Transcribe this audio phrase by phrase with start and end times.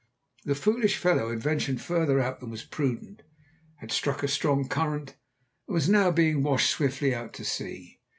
[0.45, 3.21] The foolish fellow had ventured farther out than was prudent,
[3.75, 5.15] had struck a strong current,
[5.67, 7.99] and was now being washed swiftly out to sea.